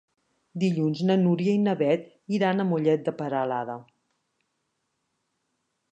Dilluns 0.61 1.01
na 1.09 1.17
Núria 1.25 1.53
i 1.57 1.59
na 1.67 1.75
Beth 1.83 2.09
iran 2.37 2.63
a 2.63 2.67
Mollet 2.71 3.07
de 3.11 3.15
Peralada. 3.23 3.79